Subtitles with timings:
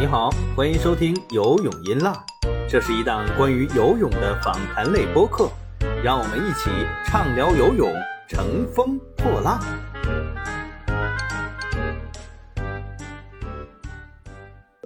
[0.00, 2.14] 你好，欢迎收听游泳音浪，
[2.68, 5.50] 这是一档关于游泳的访谈类播客，
[6.04, 6.70] 让我们一起
[7.04, 7.92] 畅聊游泳，
[8.28, 9.60] 乘风破浪。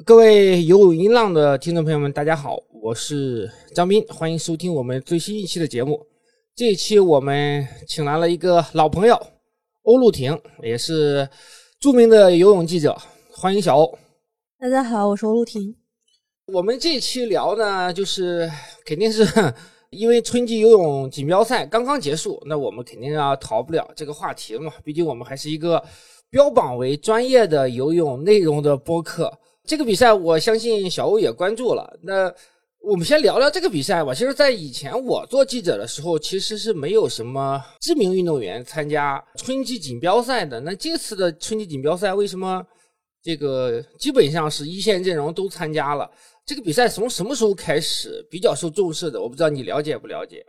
[0.02, 6.00] 各位游泳音浪的听众朋友们，大家好，我是张斌，欢迎收听我们最新一期的节目。
[6.56, 9.14] 这一期我们请来了一个老朋友
[9.82, 11.28] 欧陆婷，也是
[11.78, 12.96] 著名的游泳记者，
[13.30, 13.98] 欢迎小欧。
[14.62, 15.74] 大家好，我是陆婷。
[16.46, 18.48] 我们这期聊呢，就是
[18.86, 19.26] 肯定是
[19.90, 24.72] 因为春季游泳锦标赛刚刚结束，那我们肯定要逃不了这个话题嘛。
[24.84, 25.82] 毕竟我们还是一个
[26.30, 29.36] 标榜为专业的游泳内容的播客。
[29.64, 31.98] 这个比赛，我相信小欧也关注了。
[32.00, 32.32] 那
[32.88, 34.14] 我们先聊聊这个比赛吧。
[34.14, 40.60] 其实，在以前我做记者的时候，其实是没有什么知名运动员参加春季锦标赛的。
[40.60, 42.64] 那这次的春季锦标赛为什么？
[43.22, 46.10] 这个基本上是一线阵容都参加了。
[46.44, 49.20] 这个比赛从什么时候开始比较受重视的？
[49.20, 50.44] 我不知道你了解不了解。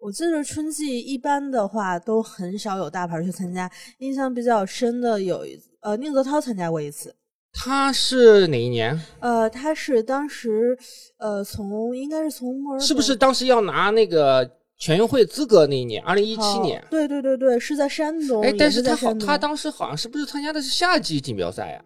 [0.00, 7.14] 我记得春季一般的话都很少有大牌去参加，印象比较深的有一呃宁泽涛参加过一次。
[7.52, 9.00] 他是哪一年？
[9.20, 10.76] 呃，他是当时
[11.18, 16.02] 呃从应该是从墨尔是不是当时要拿那个全运会资格那一年？
[16.04, 16.84] 二零一七年？
[16.90, 18.42] 对对对对，是在山东。
[18.42, 21.84] 哎，但是他好，他当时好像是不是参加的是夏季锦标赛呀？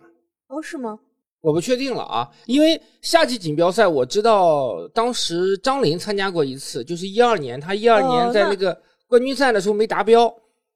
[0.52, 0.98] 哦，是吗？
[1.40, 8.78] 我不确定了啊，因为夏季锦标赛我知道，当时张琳参加过一次，就是一二年，他一二年在那个
[9.08, 10.32] 冠军赛的时候没达标，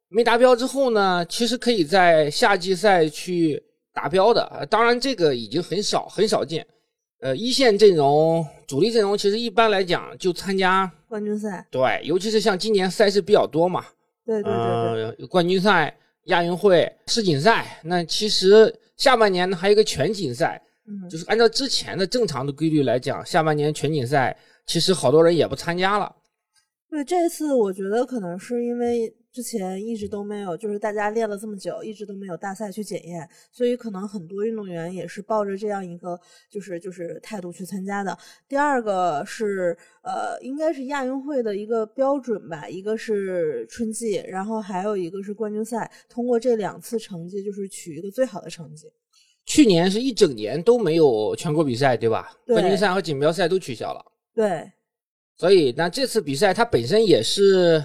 [0.08, 6.66] 没达标之后呢，其实可以在夏季赛去达标的，当然这个已经很少很少见。
[7.20, 13.84] 呃，一线阵容、主力阵容其实一般来讲就参加冠军赛，对，尤其是像今年赛事比较多嘛，
[14.24, 18.74] 对对对对，冠军赛、亚运会、世锦赛，那其实。
[18.96, 24.36] 下半年呢，还有一个全锦赛，嗯，就是按照之前的正常的规律来讲，下半年全锦赛
[24.66, 26.14] 其实好多人也不参加了。
[26.90, 29.14] 对，这次我觉得可能是因为。
[29.36, 36.18] 之前一直都没有，就是大家练了这么久，一直都没有大赛去检验，所以可能很多运动员也是抱着这样一个
[36.50, 38.16] 就是就是态度去参加的。
[38.48, 48.90] 第二个是呃，应该是亚运会的一个标准吧，一个是春季，然后还有一个是冠军赛，通过这两次成绩就是取一个最好的成绩。
[49.44, 52.32] 去年是一整年都没有全国比赛，对吧？
[52.46, 54.02] 冠军赛和锦标赛都取消了。
[54.34, 54.72] 对。
[55.36, 57.84] 所以那这次比赛它本身也是。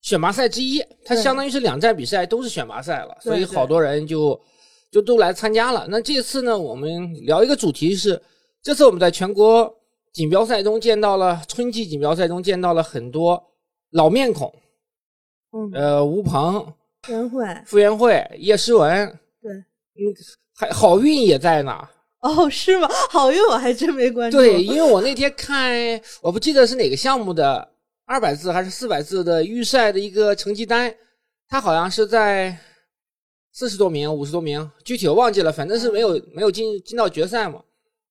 [0.00, 4.40] 选拔赛之一，它相当于是两站比赛都是选拔赛了，所以好多人就
[4.90, 5.86] 就都来参加了。
[5.90, 8.20] 那这次呢，我们聊一个主题是，
[8.62, 9.72] 这次我们在全国
[10.12, 13.42] 锦标赛中见到了春季锦标赛中见到了很多
[13.90, 14.54] 老面孔，
[15.52, 16.72] 嗯，呃，吴鹏、
[17.02, 19.06] 傅园慧、傅园慧、叶诗文，
[19.42, 20.14] 对，嗯，
[20.54, 21.76] 还好运也在呢。
[22.20, 22.88] 哦，是吗？
[23.10, 24.38] 好运我还真没关注。
[24.38, 27.68] 对，因为我那天看，我不记得是哪个项目的。
[28.08, 30.92] 二百字还是四百字的预赛的一个成绩单，
[31.46, 32.58] 他好像是在
[33.52, 37.62] 四十多名、五十多名，具体我忘记了，反正是没有没有进进到决赛嘛。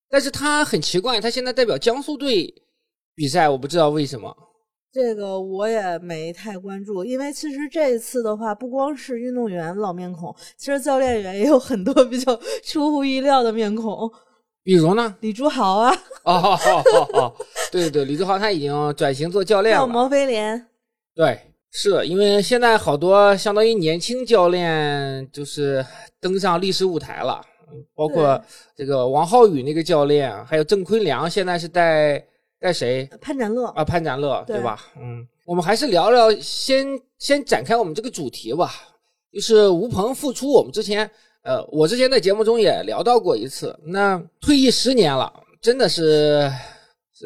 [0.07, 2.53] 但是他很奇怪，他现在代表江苏队
[3.15, 4.31] 比赛，我不知道为什么。
[4.93, 14.07] 这个我也没太关注，因为其实这一次的话，不光是运动员老面孔，其实教练员也有很多比较出乎意料的面孔。
[14.67, 15.15] 比如呢？
[15.21, 15.95] 李朱豪啊！
[16.23, 17.33] 哦哦哦哦，
[17.71, 19.87] 对对对，李朱豪他已经转型做教练了。
[19.87, 20.67] 毛飞廉。
[21.15, 21.39] 对，
[21.71, 25.85] 是因为现在好多相当于年轻教练就是
[26.19, 27.41] 登上历史舞台了，
[27.95, 28.43] 包括
[28.75, 32.21] 这个王浩宇那个教练，还有郑坤良，现在是带
[32.59, 33.09] 带谁？
[33.21, 34.83] 潘展乐啊，潘展乐，对吧？
[34.97, 36.85] 嗯，我们还是聊聊，先
[37.19, 38.69] 先展开我们这个主题吧，
[39.31, 41.09] 就是吴鹏复出，我们之前。
[41.47, 43.73] 呃，我之前在节目中也聊到过一次。
[43.85, 45.31] 那退役十年了，
[45.61, 46.51] 真的是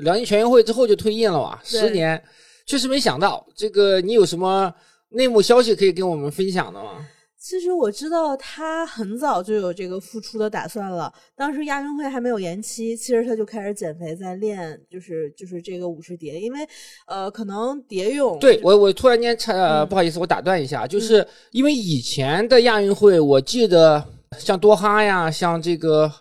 [0.03, 1.59] 辽宁全运会之后就退役了嘛？
[1.63, 2.23] 十年，
[2.67, 3.43] 确实没想到。
[3.55, 4.71] 这个你有什么
[5.09, 7.03] 内幕消息可以跟我们分享的吗？
[7.41, 11.11] 其实我知道他很早就有这个复出的打算了。
[11.35, 16.39] 当时亚运会还没有延期，其实他就开始减肥，在练，就是就是这个五十蝶。
[16.39, 16.59] 因为
[17.07, 18.37] 呃，可能蝶泳。
[18.37, 24.03] 对我，我突然间插，不好意思，我打断一下，就是因为以前的亚运会，我记得
[24.37, 26.11] 像多哈呀，像这个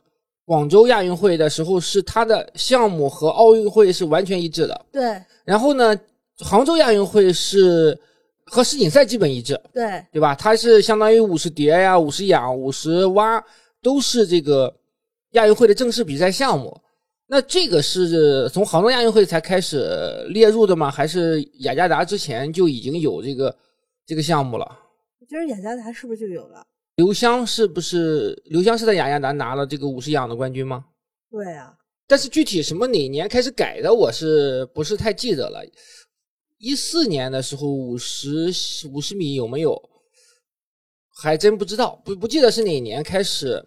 [0.47, 4.87] 广州亚运会的时候，是他的项目和奥运会是完全一致的。
[4.91, 5.23] 对。
[5.45, 5.95] 然后呢，
[6.39, 8.01] 杭州亚运会是。
[8.51, 10.35] 和世锦赛基本一致，对对吧？
[10.35, 13.43] 它是相当于五十蝶呀、五十仰、五十蛙，
[13.81, 14.75] 都是这个
[15.31, 16.77] 亚运会的正式比赛项目。
[17.29, 20.91] 那这个是从杭州亚运会才开始列入的吗？
[20.91, 23.57] 还是雅加达之前就已经有这个
[24.05, 24.67] 这个项目了？
[25.21, 26.67] 我觉得雅加达是不是就有了？
[26.97, 30.85] 刘湘是不是刘湘是在雅加达拿了这个五十仰的冠军吗？
[31.31, 31.73] 对啊，
[32.09, 35.65] 但是具体什么哪年开始改的，我是不是太记得了？
[36.61, 38.53] 一四年的时候五十
[38.93, 39.83] 五十米有没有？
[41.23, 43.63] 还真不知道，不不记得是哪年开始，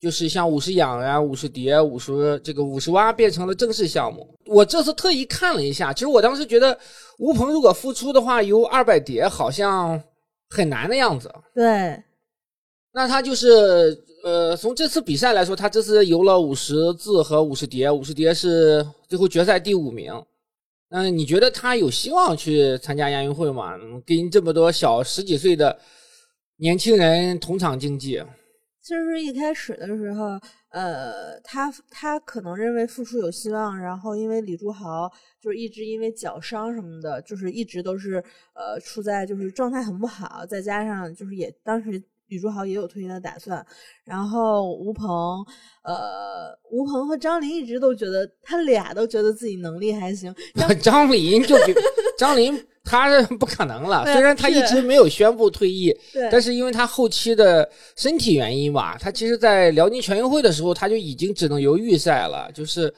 [0.00, 4.32] 就是像五十仰啊、五十蝶、五十这个五十蛙变成了正式项目。
[4.46, 6.78] 我这次特意看了一下，其实我当时觉得
[7.18, 10.00] 吴鹏如果复出的话，游二百蝶好像
[10.48, 11.32] 很难的样子。
[11.52, 12.00] 对，
[12.92, 20.12] 那他就是呃，从这次比赛来说，他这次游了五十字和五十蝶，五十蝶是最后决赛第五名。
[20.90, 23.74] 嗯，你觉得他有希望去参加亚运会吗？
[24.04, 25.78] 跟这么多小十几岁的
[26.56, 28.20] 年轻人同场竞技，
[28.82, 30.38] 其实一开始的时候，
[30.70, 35.08] 呃，他他可能认为复出有希望，然后因为李朱豪
[35.40, 38.16] 就是一直因为脚伤什么的，就是一直都是
[38.54, 43.64] 呃处在就是状态很不好，再加上就是也当时李朱豪也有退役的打算，
[44.04, 45.44] 然后吴鹏，
[45.82, 50.34] 呃，吴鹏和张琳一直都觉得他俩都觉得自己能力还行，
[50.80, 51.74] 张 琳就比
[52.16, 62.92] 张琳他是不可能了，虽然他一直没有宣布退役，对，但是因为他后期的身体原因吧，他其实，在辽宁全运会的时候，他就已经只能游预赛了，就是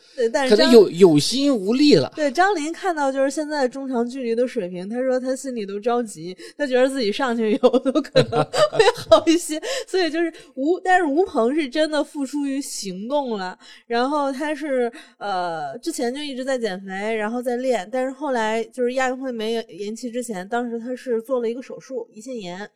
[0.49, 2.13] 可能有有心无力了。
[2.15, 22.71] 对张琳看到就是现在中长距离的水平，他说他心里都着急，他觉得自己上去游都可能会好一些，所以就是吴，但是吴鹏是真的付出于行动了，然后他是呃之前就一直在减肥，然后在练，但是后来就是亚运会没延期之前，当时他是做了一个手术，胰腺炎。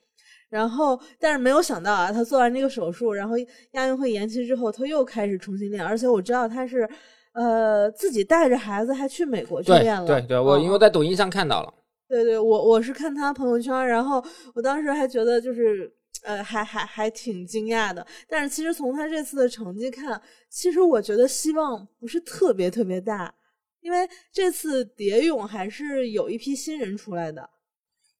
[0.49, 3.35] 然后，但是没有想到啊，他做完这个手术，然后
[3.73, 6.89] 亚运会延期之后，他又开始重新练，而且我知道他是，
[7.33, 10.07] 呃，自己带着孩子还去美国去练了。
[10.07, 11.75] 对对，我嗯因为在抖音上看到了，
[12.09, 18.07] 对对，我我是看他朋友圈，然后我当时还觉得就是呃，还还还挺惊讶的。
[18.29, 23.35] 但是其实从他这次的成绩看，其实我觉得希望不是特别特别大，
[23.81, 27.49] 因为这次蝶泳还是有一批新人出来的。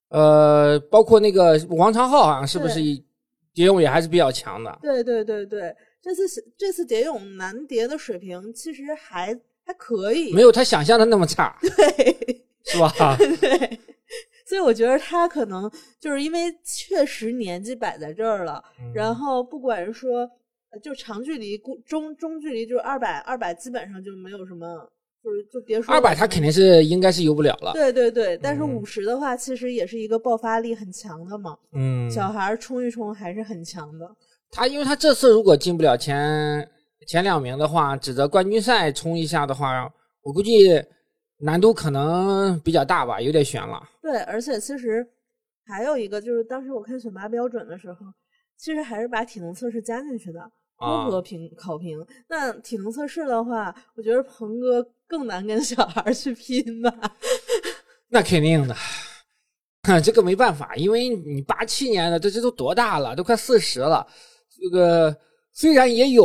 [0.09, 3.05] 呃，包括那个王长浩，好像是不是对
[3.53, 4.79] 蝶泳也还是比较强的？
[4.83, 6.27] 对对对对，这次
[6.57, 12.43] 这次蝶泳男蝶的水平其实还还可以，没有他想象的那么差，对。
[12.69, 12.93] 是吧？
[13.41, 13.79] 对，
[14.45, 15.71] 所以我觉得他可能
[16.01, 20.29] 就是因为确实年纪摆在这儿了，嗯然后不管是说
[20.71, 24.91] 呃就长距离、中中中距离，就是二百二百基本上就没有什么，
[25.27, 27.73] 就是就别说二百他肯定是应该是游不了了。
[27.73, 34.09] 对对对，但是嗯五十的话，其实也是一个爆发力很强的嘛，嗯，小孩冲一冲还是很强的。
[34.53, 36.65] 他因为他这次如果进不了前
[37.09, 39.93] 前两名的话，指着冠军赛冲一下的话，
[40.23, 40.81] 我估计
[41.41, 43.83] 难度可能比较大吧，有点悬了。
[44.01, 45.05] 对，而且其实
[45.67, 48.07] 还有一个就是当时我看选拔标准的时候，
[48.57, 50.39] 其实还是把体能测试加进去的。
[50.77, 56.93] 啊综合评考评，那体能测试的话，我觉得鹏哥更难跟小孩儿去拼吧。
[58.09, 58.77] 那肯定的，
[60.03, 64.07] 这个没办法，因为你八七年的，这这都多大了，都快四十了。
[64.49, 65.17] 这个
[65.53, 66.25] 虽然也有，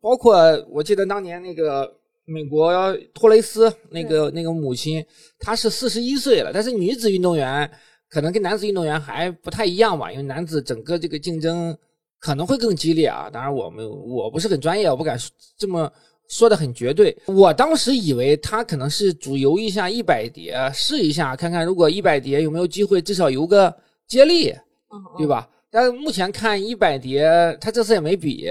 [0.00, 0.36] 包括
[0.70, 1.90] 我记得当年那个
[2.24, 2.72] 美国
[3.12, 5.04] 托雷斯那个那个母亲，
[5.38, 7.70] 她是四十一岁了，但是女子运动员
[8.08, 11.76] 可能跟男子运动员还不太一样吧，因为男子整个这个竞争
[12.20, 13.28] 可能会更激烈啊。
[13.28, 15.90] 当然，我们我不是很专业，我不敢说这么
[16.28, 17.16] 说的很绝对。
[17.26, 23.74] 我当时以为他可能是主游一下一百碟，试一下看看，如果一百碟有没有机会，至少游个
[24.06, 25.48] 接力，嗯，对吧？
[25.72, 27.24] 但是目前看一百碟，
[27.60, 28.50] 他这次也没比，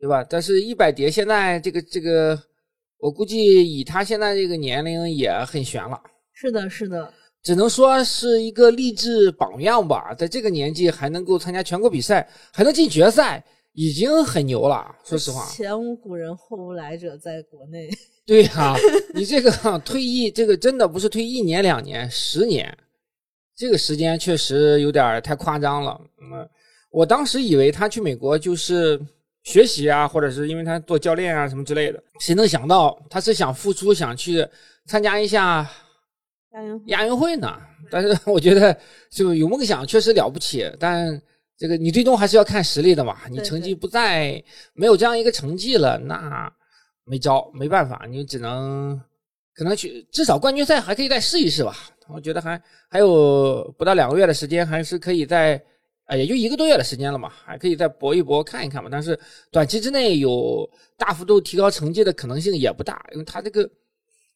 [0.00, 0.24] 对吧？
[0.28, 2.36] 但是一百碟现在这个这个，
[2.98, 3.38] 我估计
[3.78, 6.00] 以他现在这个年龄也很悬了。
[6.32, 7.12] 是的，是的，
[7.48, 14.94] 只能说是一个励志榜样吧，在这个年纪还能够参加全国比赛，还能进决赛，已经很牛了。
[15.02, 17.88] 说实话，前无古人后无来者，在国内。
[18.26, 18.76] 对呀、
[19.14, 19.50] 你这个
[19.82, 22.76] 退役，这个真的不是退一年两年，十年，
[23.56, 25.98] 这个时间确实有点太夸张了。
[26.20, 26.46] 嗯，
[26.90, 29.00] 我当时以为他去美国就是
[29.44, 34.46] 学习啊，或者是因为他做教练啊什么之类的，谁能想到他是想付出，想去
[34.84, 35.66] 参加一下
[36.52, 37.58] 亚运会亚运会呢。
[37.90, 38.76] 但是 我觉得
[39.10, 41.20] 就有梦想确实了不起，但
[41.56, 43.16] 这个你最终还是要看实力的嘛。
[43.30, 44.42] 你成绩不在，
[44.74, 46.52] 没有这样一个成绩了，那
[47.04, 49.00] 没招，没办法，你只能
[49.54, 51.74] 可能去至少冠军赛还可以再试一试吧。
[52.08, 55.62] 我觉得还还有不到两个月的时间，还是可以在
[56.04, 58.90] 啊，也就一个多月的时间了嘛，还可以再搏一搏，看一看嘛。
[58.92, 59.18] 但是
[59.50, 63.68] 短期之内有大幅度提高成绩的可能性也不大，因为他这个。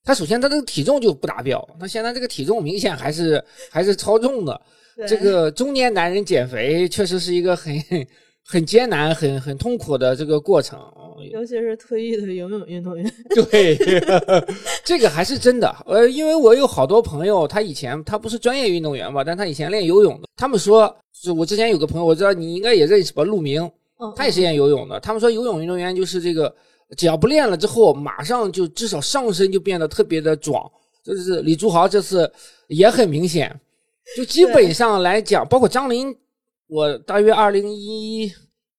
[0.05, 4.61] 他首先他这个体重就不达标，他现在这个体重明显还是还是超重的。
[5.07, 7.75] 这个中年男人减肥确实是一个很
[8.45, 10.79] 很艰难、很很痛苦的这个过程。
[11.31, 13.13] 尤其是退役的游泳运动员。
[13.49, 13.79] 对，
[14.85, 15.73] 这个还是真的。
[15.87, 20.29] 呃，因为我有好多朋友，他以前他不是专业运动员吧，但他以前练游泳的。
[20.37, 20.93] 他们说，
[21.23, 23.63] 就我之前有个朋友，我知道你应该也认识吧，陆明，
[24.01, 24.99] 嗯，他也是练游泳的。
[24.99, 26.53] 他们说，游泳运动员就是这个，
[26.97, 30.71] 只要不练了之后，马上就至少上身就变得特别的壮。
[31.05, 32.33] 就是李朱豪这次
[32.69, 33.61] 也很明显，
[34.17, 36.17] 就基本上来讲，包括张琳，
[36.69, 38.33] 我大约二零一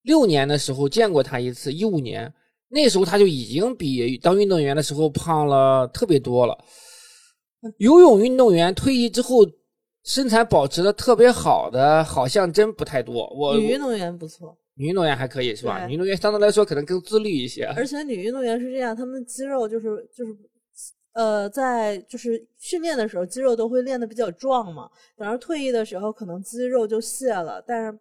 [0.04, 2.34] 六年的时候见过他一次，一五年
[2.70, 6.58] 那时候他就已经比当运动员的时候胖了特别多了。
[7.78, 9.46] 游泳运动员退役之后
[10.06, 13.30] 身材保持的特别好的，好像真不太多。
[13.36, 15.86] 我女运动员不错，女运动员还可以是吧？
[15.86, 17.64] 女运动员相对来说可能更自律一些。
[17.78, 20.36] 而且女运动员是这样，她们肌肉就是就是。
[21.16, 24.90] 呃，在就是训练的时候，肌肉都会练得比较壮嘛。
[25.16, 28.00] 等到退役的时候，可能肌肉就卸了，但是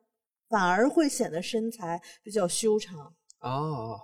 [0.49, 3.13] 反而会显得身材比较修长。
[3.41, 4.01] 哦，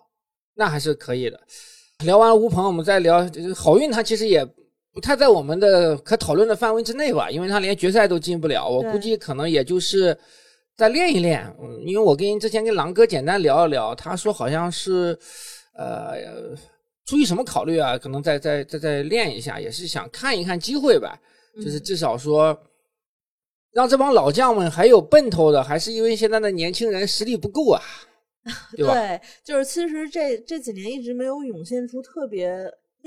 [0.54, 1.40] 那还是可以的。
[2.04, 4.44] 聊完吴鹏，我们再聊好运，他其实也
[4.92, 8.68] 不太在我们的可讨论的范围之内吧，因为他连决赛都进不了。
[8.68, 10.14] 我估计可能也就是
[10.78, 11.44] 再练一练。
[11.60, 15.18] 嗯，因为我跟之前跟狼哥简单聊一聊，他说好像是
[15.74, 16.56] 呃。
[17.08, 17.96] 出于什么考虑啊？
[17.96, 21.18] 可能再再再再练一下，也是想看一看机会吧。
[21.56, 22.54] 就是至少说，
[23.72, 27.80] 让这帮老将们还有奔头的，还是因为现在的年轻人实力不够啊，
[28.76, 28.92] 对吧？
[29.00, 32.50] 对，就是其实这这几年一直没有涌现出特别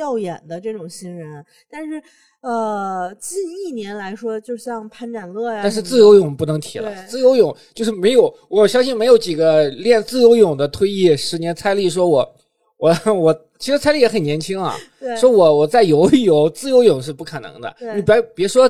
[0.01, 2.01] 耀眼的这种新人，但是
[2.41, 12.35] 呃，近一年来说，就像潘展乐呀，但是自由泳不能提了，自由泳就是没有，我相信没有几个练自由泳的退役十年，蔡丽说我。
[12.81, 14.75] 我我其实蔡丽也很年轻啊，
[15.21, 17.71] 说我我再游一游自由泳是不可能的。
[17.95, 18.67] 你别别说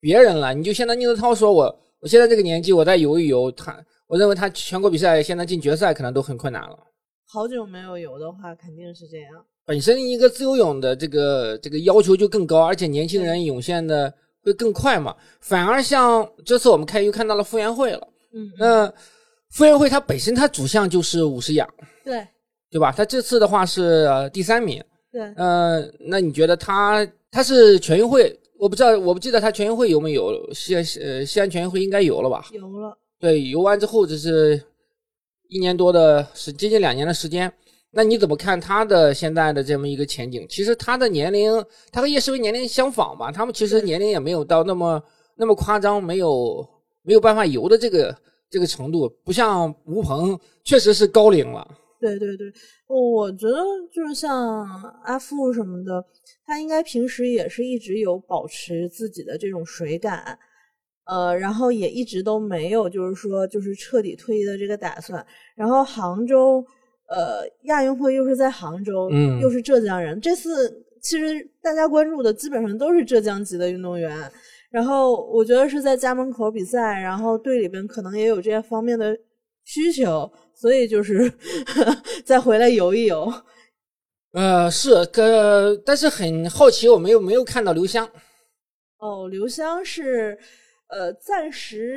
[0.00, 6.78] 别人了，你就现在宁泽涛说我我现在这个年纪我再游一游，他我认为他全国比赛现在进决赛可能都很困难了。
[7.26, 9.44] 好久没有游的话，肯定是这样。
[9.66, 15.14] 本身一个自由泳的这个这个要求就更高，而且年轻人涌现的会更快嘛。
[15.40, 18.92] 反而像这次我们开又看到了傅园慧了，嗯，那
[19.50, 21.68] 傅园慧她本身她主项就是五十仰，
[22.04, 22.26] 对。
[22.70, 22.90] 对吧？
[22.90, 24.82] 他这次的话是第三名。
[25.12, 28.36] 对，嗯，那你觉得他他是全运会？
[28.58, 32.44] 我不知道，我不记得他全运会有没有西安呃西安全运会应该有了吧？
[32.50, 32.98] 有了。
[33.20, 34.60] 对，游完之后这是
[35.48, 37.52] 一年多的时，接近两年的时间。
[37.94, 40.44] 那你怎么看他的现在的这么一个前景？
[40.48, 43.30] 其实他的年龄，他和叶诗文年龄相仿吧？
[43.30, 45.02] 他们其实年龄也没有到那么
[45.36, 46.66] 那么夸张，没有
[47.02, 48.16] 没有办法游的这个
[48.50, 51.66] 这个程度，不像吴鹏，确实是高龄了。
[52.00, 52.52] 对对对，
[52.86, 53.56] 我觉得
[53.90, 54.66] 就是像
[55.04, 56.04] 阿富什么的，
[56.44, 60.38] 他应该平时也是一直有保持自己的这种水感，
[61.06, 65.24] 呃，然后也一直都没有就是说就是彻底退役的这个打算。
[65.54, 66.62] 然后杭州，
[67.08, 74.30] 呃，亚运会又是在杭州，嗯，又是浙江人，这次其实大家关注的基本上都是浙江籍的运动员。
[74.70, 79.16] 然后我觉得是在家门口比赛，然后队里边可能也有这些方面的
[79.64, 80.30] 需求。
[80.56, 81.30] 所以就是
[82.24, 83.30] 再回来游一游，
[84.32, 88.08] 呃，是个，但是很好奇，我没有没有看到刘湘。
[88.98, 90.38] 哦，刘湘是
[90.88, 91.96] 呃，暂时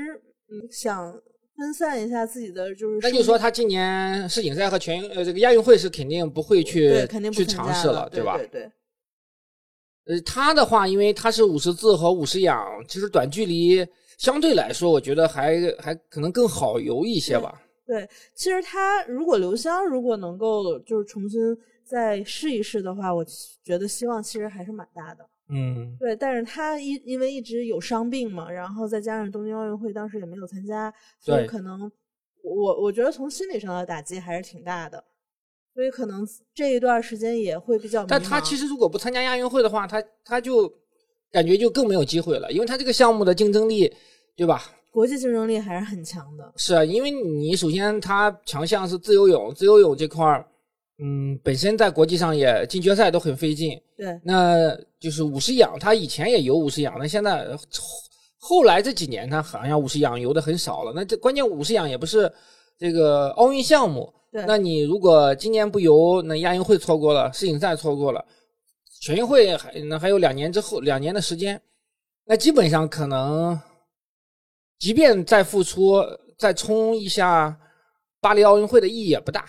[0.49, 1.13] 嗯想
[1.57, 8.37] 分散一下自己的，就是那就说他今年世锦赛和全呃这个亚运会是肯定不会去肯定去尝试了，对吧？
[8.37, 8.71] 对对。
[10.05, 13.85] 呃，他的话，因为他是五十自和五十仰，其实短距离
[14.17, 17.61] 相对来说，我觉得还还可能更好游一些吧。
[17.85, 21.41] 对，其实他如果刘湘如果能够就是重新
[21.83, 23.25] 再试一试的话，我
[23.63, 25.25] 觉得希望其实还是蛮大的。
[25.49, 31.91] 嗯，对，但是他一因为一直有伤病嘛，然后再加上东京奥运会当时也没有参加，所以可能
[32.43, 35.03] 我我觉得从心理上的打击还是挺大的，
[35.73, 38.05] 所以可能这一段时间也会比较。
[38.05, 40.71] 但他其实如果不参加亚运会的话，他他就
[41.31, 43.93] 感觉就更没有机会了，因为他这个项目的竞争力，
[44.35, 44.63] 对吧？
[44.91, 50.47] 国际竞争力还是很强的，是啊，因为你首先他强项是自由泳，自由泳这块儿，
[50.99, 53.79] 嗯，本身在国际上也进决赛都很费劲。
[53.95, 57.47] 对，那就是五十仰，他以前也游五十仰，那现在
[58.37, 60.91] 后来这几年他好像五十仰游的很少了。
[60.95, 62.31] 那这关键五十仰也不是
[62.77, 68.25] 这个奥运项目，对，那你如果今年不游，那亚运会错过了，世锦赛错过了，
[69.01, 71.61] 全运会还那还有两年之后两年的时间，
[72.25, 73.59] 那基本上可能。
[74.79, 75.95] 即便再复出，
[76.37, 77.59] 再冲一下
[78.21, 79.43] 巴黎奥运会的意义也不大。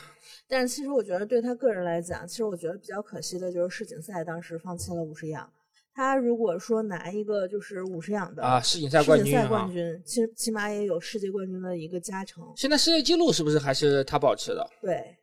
[0.48, 5.48] 但是其实我觉得对他个人来讲，其实我觉得比较可惜的就是世锦赛当时放弃了五十仰。
[5.92, 12.44] 他如果说拿一个就是五十仰的啊世锦赛冠军，世锦赛冠军其实起码也有世界冠军的一个加成。
[12.56, 14.66] 现在世界纪录是不是还是他保持的？
[14.80, 15.16] 对。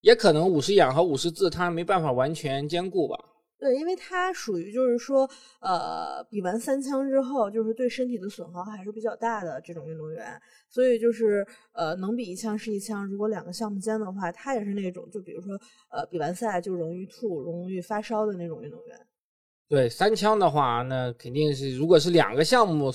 [0.00, 3.16] 也可能五十仰和五十字他没办法完全兼顾吧。
[3.58, 5.28] 对，因为它属于就是说，
[5.60, 13.04] 呃，比完三枪之后，就是对身体的损耗还是比较大的这种运动员，所以就是呃，能比一枪是一枪。
[13.08, 15.58] 如果两个项目间的话，他也是那种，就比如说
[15.90, 18.96] 呃，比完赛就容易吐、容易发烧的那种运动员。
[19.68, 22.92] 对，三枪的话，那肯定是如果是两个项目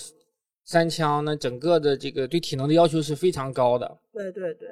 [0.64, 4.00] 三枪，那整个的这个对体能的要求是非常高的。
[4.14, 4.70] 对对对。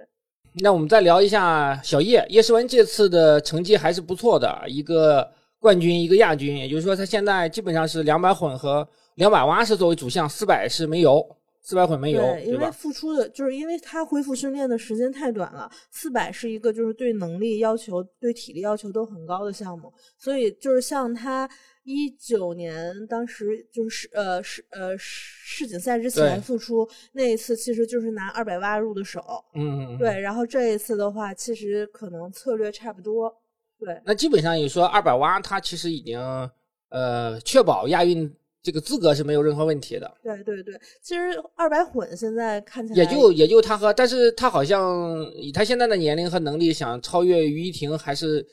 [0.53, 5.29] 那我们再聊一下小叶叶诗文这次的成绩还是不错的，一个。
[5.62, 11.24] 冠军一个亚军，也就是说他现在基本上是两百混和两百蛙是作为主项，四百是没油，
[11.62, 21.48] 四百混没油，对因为付出的就是因为他恢复训练的时间太短了，四百是一个就是对能力要求、对体力要求都很高的项目，所以就是像他
[21.84, 29.22] 一九年当时就是呃世呃世锦赛之前复出那一次，其实就是拿二百蛙入的手，
[29.53, 33.32] 嗯，对，然后这一次的话，其实可能策略差不多。
[33.83, 36.19] 对，那基本上也说二百蛙，它其实已经
[36.89, 40.17] 呃确保亚运这个资格是没有任何问题的。
[40.21, 48.45] 对对对，其实二百混现在看起来也就也就他和，但是他好像以他现在的年龄和能力，想超越于一婷还是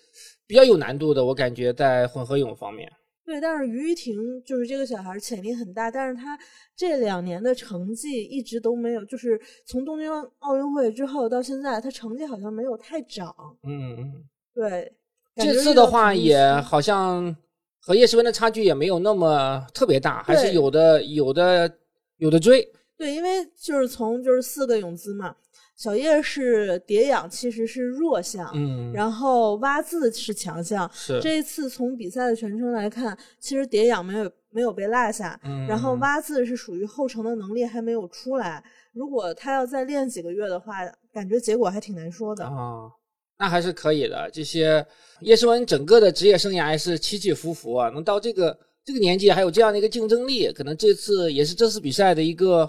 [0.47, 1.23] 比较有难度的。
[1.23, 2.91] 我感觉在混合泳方面。
[3.27, 6.39] 对，但是于一婷就是这个小孩潜力很大，但是他
[6.75, 13.35] 这两年的成绩一直都没有，就是从东京奥运会之后到现在，他成绩好像没有太涨。
[13.63, 14.91] 嗯嗯，对。
[15.39, 17.35] 这次的话也好像
[17.81, 21.71] 和叶诗文的差距也没有那么特别大，还是有的有的
[22.17, 22.67] 有的追。
[22.97, 25.35] 对，因为就是从就是四个泳姿嘛，
[25.77, 30.91] 小叶是蝶泳其实是弱项，嗯，然后蛙字是强项。
[30.93, 38.65] 是这一次从比赛的全程来看，其实蝶泳没有没有被落下，嗯，然后蛙字是属于后程的能力还没有出来。
[38.93, 40.79] 如果他要再练几个月的话，
[41.13, 42.91] 感觉结果还挺难说的啊。
[43.39, 44.29] 那还是可以的。
[44.33, 44.85] 这些
[45.21, 52.69] 叶诗文整个的职业生涯是起起伏伏啊，能到这个这个年纪还有这样的一个竞争力，可能这次也是这次比赛的一个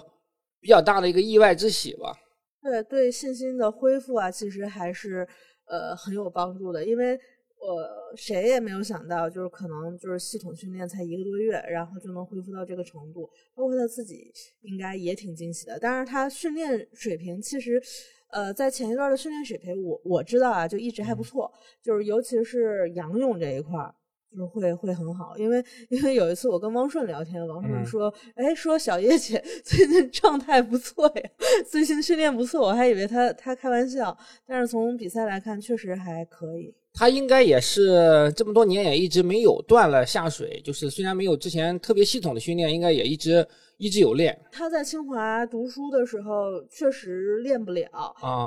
[0.60, 2.16] 比较大的一个意外之喜吧。
[2.62, 5.26] 对对，信心的恢复啊，其实还是
[5.66, 6.84] 呃很有帮助的。
[6.84, 7.14] 因为
[7.58, 13.28] 我谁也没有想到，就是可能就是系统训练才一个多月，然后就能恢复到这个程度。
[13.56, 14.30] 包括他自己
[14.62, 15.78] 应该也挺惊喜的。
[15.80, 17.82] 但是他训练水平其实。
[18.32, 23.94] 呃，在前一段的训练水平，我我知道啊，就一直还不错，就是尤其是仰泳这一块儿，
[24.30, 25.36] 就是会会很好。
[25.36, 31.30] 因为因为有一次我跟汪顺聊天，汪顺说，哎，说小叶姐 最近状态不错呀，
[31.68, 34.16] 最近训练不错，我还以为他他开玩笑，
[34.46, 36.74] 但是从比赛来看，确实还可以。
[36.92, 43.46] 他应该也是这么多年也一直没有断了下水，就是虽然没有之前特别系统的训练，应该也一直
[43.78, 44.38] 一直有练。
[44.52, 47.90] 他在清华读书的时候确实练不了，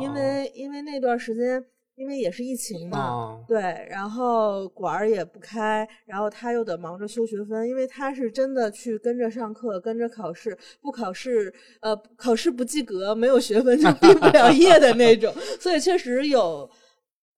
[0.01, 1.63] 因为因为那段时间
[1.95, 11.51] 因为也是疫情嘛，对，然后馆儿也不开，然后他又得忙着修学分，因为他是真的去跟着上课，跟着考试，不考试
[11.81, 16.69] 呃考试不及格，没有学分就 毕不了业的那种，所以确实有。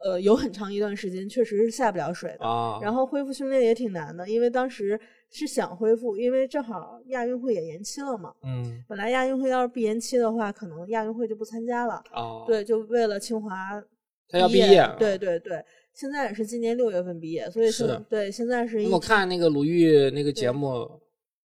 [0.05, 2.45] 呃，有很长一段时间确实是下不了水的，
[2.79, 4.99] 然后恢复训练也挺难的，因为当时
[5.31, 8.31] 是想恢复，因为正好亚运会也延期了嘛。
[8.43, 12.03] 嗯，本来亚运会要是不延期的话，可能亚运会就不参加了。
[12.13, 13.49] 哦，对，就为了清华，
[14.29, 14.87] 他要毕业。
[14.99, 15.59] 对对对，
[15.95, 18.87] 现在也是今年六月份毕业，所以是对现在是。
[18.89, 20.69] 我看那个鲁豫那个节目，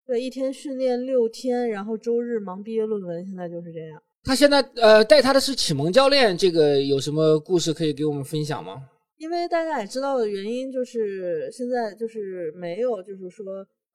[0.07, 4.01] 对，一天训练六天，然后周日忙毕业论文，现在就是这样。
[4.29, 8.87] 他现在呃带他的是启蒙教练，这个有什么故事可以给我们分享吗？
[9.17, 13.43] 因为大家也知道的原因，就是现在就是没有，就是说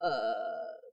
[0.00, 0.10] 呃，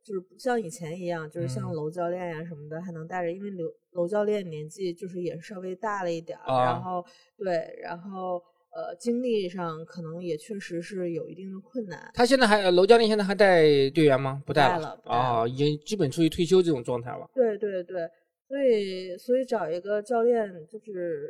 [0.05, 7.03] 就是不像以前一样，就是像娄教练呀什么的还能带着，因为娄娄教练年纪就是也稍微大了一点儿，然后
[7.35, 8.39] 对，然后
[8.75, 12.11] 呃精力上可能也确实是有一定的困难。
[12.13, 14.39] 他现在还娄教练现在还带队员吗？
[14.45, 17.27] 不带了啊，已经基本处于退休这种状态了。
[17.33, 18.07] 对对对。
[18.51, 21.29] 所以，所以找一个教练，就是，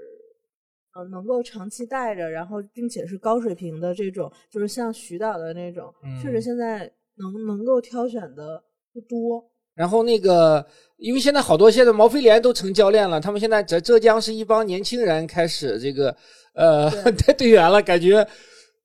[0.96, 9.48] 呃，能够长期带着，然后并且是高水平的这种，就是像徐导的那种，确实现在能能够挑选的不多。
[9.76, 10.66] 然后那个，
[10.98, 16.16] 因为现在好多现在毛飞廉都成教练了，他们现在浙浙江是一帮年轻人开始这个，
[16.56, 18.28] 呃，带队员了，感觉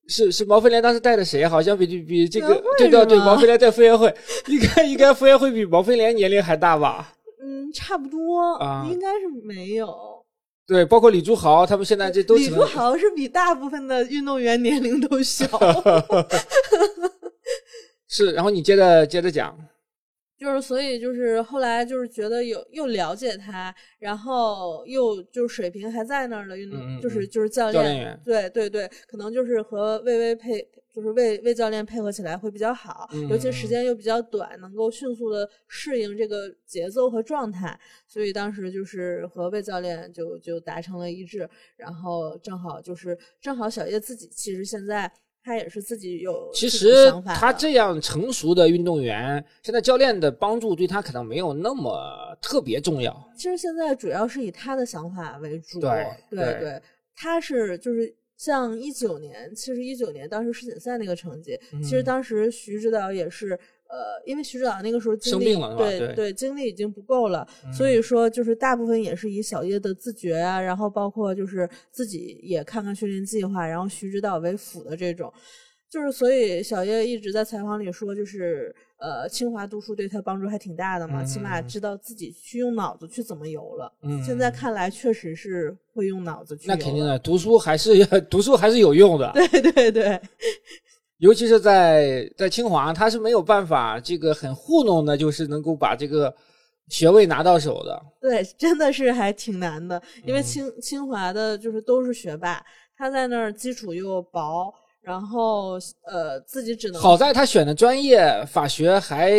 [0.09, 1.46] 是是毛飞廉当时带的谁？
[1.46, 4.14] 好像比比这个对对对，毛飞廉带傅园慧，
[4.49, 7.14] 应该应该傅园慧比毛飞廉年龄还大吧？
[7.47, 9.95] 嗯，差不多啊，应该是没有。
[10.67, 15.47] 对，包括李朱豪，他们现在这都李朱豪是比大部分的运动员年龄都小。
[18.09, 19.57] 是，然后你接着接着讲。
[20.38, 30.61] 就是所以就是后来就是觉得有又了解他，然后又就是水平还在那儿的运动，嗯嗯就是嗯就是教教练员对对对，可能就是和魏巍配，
[30.94, 45.11] 就是魏魏教练配合起来会比较好，尤其嗯时间又比较短，能够迅速的适应这个节奏和状态，所以当时就是和魏教练就就达成了一致，然后正好就是正好小叶自己其实现在
[45.47, 53.31] 他也是自己有其实他这样成熟的运动员，现在教练的帮助对他可能没有那么特别重要。
[53.37, 56.83] 其实现在主要是以他的想法为主，对对对
[57.15, 63.57] 他是就是像一九年，其实一九年当时世锦赛那个成绩，其实嗯当时徐指导也是。
[63.88, 75.33] 呃，因为徐指导那个时候精力生病了对对精力已经不够了，嗯所以说就是大部分也是以小叶的自觉啊，然后包括就是自己也看看训练计划，然后徐指导为辅的这种，
[75.90, 83.92] 就是所以小叶一直在采访里说，就是呃清华读书对他帮助还挺大的嘛，起码嗯知道自己去用脑子去怎么游了。
[84.03, 86.66] 嗯现在看来确实是会用脑子去。
[86.66, 89.31] 那肯定的，读书还是 读书还是有用的。
[89.35, 90.20] 对对对
[91.19, 96.35] 尤其是在在清华，他是没有办法这个很糊弄的，就是能够把这个
[96.89, 98.03] 学位拿到手的。
[98.21, 102.63] 对，真的是还挺难的，因为嗯清清华的就是都是学霸，
[102.99, 109.33] 他在那儿基础又薄，然后呃自己只能好在他选的专业法学还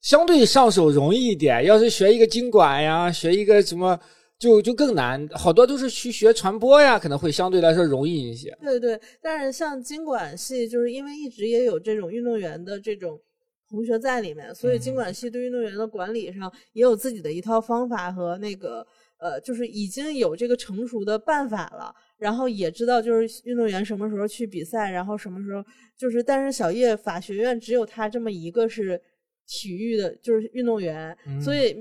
[0.00, 3.98] 相对上手容易一点，要是学一个经管呀，学一个什么
[4.38, 5.26] 就就更难。
[5.30, 8.56] 好多都是去学传播呀，可能会相对来说容易一些。
[8.60, 13.20] 对对，但是像经管系，就是因为一直也有这种运动员的这种
[13.68, 18.86] 同学在里面，所以经管系对运动员的管理上也有自己的一套方法和那个
[19.18, 21.94] 呃，就是已经有这个成熟的办法了。
[22.18, 25.62] 然后也知道就是运动员什么时候去比赛，然后什么时候
[25.98, 28.98] 就是，但是小叶法学院只有他这么一个是
[29.46, 31.76] 体育的，就是运动员，所以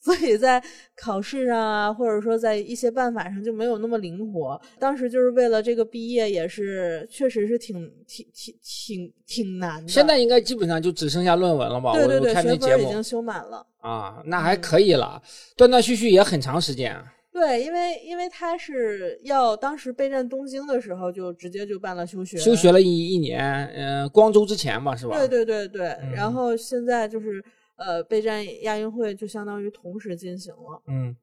[0.00, 0.62] 所以在
[0.96, 4.60] 考试上啊，或者说在一些办法上就没有那么灵活。
[4.78, 9.88] 当时就是为了这个毕业，也是确实是挺挺挺挺挺难的。
[9.88, 11.92] 现在应该基本上就只剩下论文了吧？
[11.92, 13.66] 对对对，学节目分已经修满了。
[13.80, 15.20] 啊，那还可以了，
[15.56, 16.98] 断断续续也很长时间。
[17.32, 25.16] 对，因为因为他是要当时备战东京的时候，就直接就办了休学，休学了一一年，嗯、光州之前吧，是吧？
[25.16, 27.42] 对对对对，嗯然后现在就是
[27.80, 30.82] 呃备战亚运会就相当于同时进行了。
[30.86, 31.16] 嗯，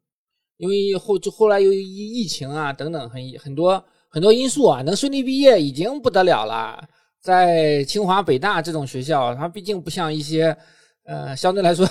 [0.58, 6.84] 因为后就后来由于疫情啊等等很很多很多因素啊，能顺利毕业已经不得了了。
[7.20, 10.56] 在清华、北大这种学校，它毕竟不像一些
[11.04, 11.86] 呃相对来说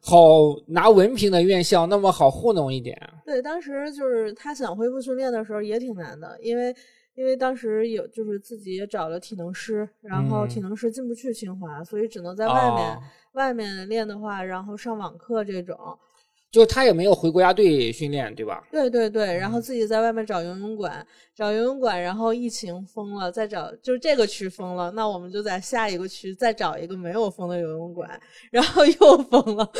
[0.00, 0.16] 好
[0.66, 2.96] 拿文凭的院校那么好糊弄一点。
[3.24, 6.74] 对，当时就是他想恢复训练的时候也挺难的，因为
[7.16, 13.02] 因为当时有就是自己也找了体能师，然后体嗯能师进不去清华，所以只能在外面、哦
[13.32, 15.76] 外面练的话，然后上网课这种。
[16.50, 18.66] 就是他也没有回国家队训练，对吧？
[18.70, 28.18] 对对对，然嗯后自己在外面找游泳馆，找游泳馆，然后疫情封了，再找就是这个区封了，那我们就在下一个区再找一个没有封的游泳馆，
[28.50, 29.70] 然后 又封了。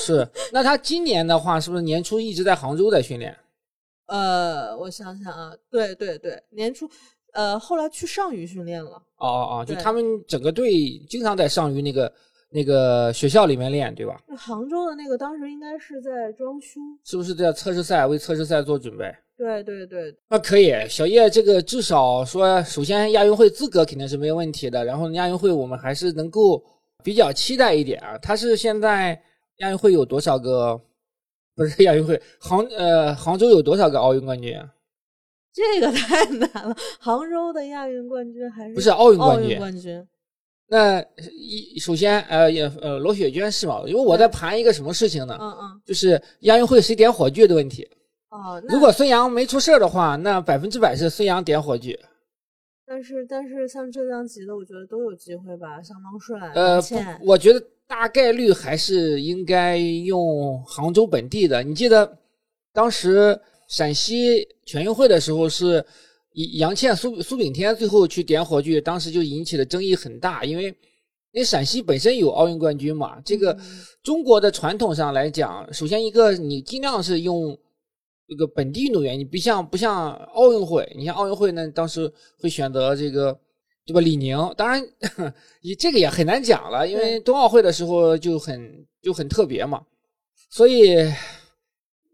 [0.00, 0.26] 是。
[0.52, 3.36] 那他今年的话，是不是年初一直在杭州在训练？
[4.14, 6.88] 呃，我想想啊，对对对，年初，
[7.32, 8.90] 呃，后来去上虞训练了。
[9.16, 10.70] 哦哦哦，就他们整个队
[11.08, 12.12] 经常在上虞那个
[12.50, 14.16] 那个学校里面练，对吧？
[14.38, 16.80] 杭州的那个当时应该是在装修。
[17.02, 19.12] 是不是在测试赛为测试赛做准备？
[19.36, 26.62] 对对对，那可以，小叶这个至少说，首先亚运会资格肯定是没有问题的，然后亚运会我们还是能够
[27.02, 28.16] 比较期待一点啊。
[28.18, 29.20] 他是现在
[29.56, 30.80] 亚运会有多少个？
[31.56, 34.68] 不是亚运会，杭呃杭州有多少个奥运冠军啊？
[35.52, 36.74] 这个太难了。
[36.98, 39.56] 杭州的亚运冠军还是不是奥运冠军。
[39.56, 40.06] 冠军？
[40.66, 43.82] 那一首先呃也呃罗雪娟是吗？
[43.86, 45.36] 因为我在盘一个什么事情呢？
[45.40, 47.88] 嗯嗯，就是亚运会谁点火炬的问题。
[48.30, 51.96] 哦，如果孙杨没出事儿的话，那百分之百是孙杨点火炬。
[52.86, 56.80] 但是但是像浙江籍的，我觉得都有机会吧，像王帅、呃
[57.22, 61.62] 我觉得大概率还是应该用杭州本地的。
[61.62, 62.18] 你记得
[62.72, 65.84] 当时陕西全运会的时候是
[66.32, 70.64] 以杨倩、苏苏炳添最后去点火炬，当时就引起了争议很大，因为
[71.32, 73.20] 因为陕西本身有奥运冠军嘛。
[73.20, 73.60] 这个嗯
[74.02, 77.58] 中国的传统上来讲，首先一个你尽量是用。
[78.26, 83.38] 这个本地运动员，你不像不像奥运会，你像奥运会呢，当时会选择这个
[83.86, 84.00] 对吧？
[84.00, 84.82] 李宁，当然，
[85.62, 89.82] 你这个也很难讲了，因为冬奥会的时候就很就很特别嘛，
[90.50, 90.94] 所以，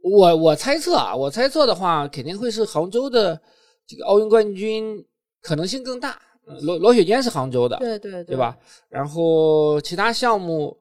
[0.03, 3.41] 我我猜测啊，我猜测的话，肯定会是杭州的
[3.87, 5.05] 这个奥运冠军
[5.43, 6.21] 可能性更大。
[6.47, 8.59] 嗯罗罗雪娟是杭州的，对对对吧？？
[8.89, 10.77] 然后其他项目，